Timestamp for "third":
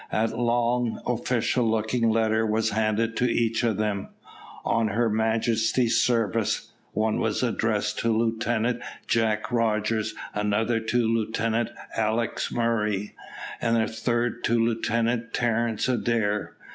13.87-14.43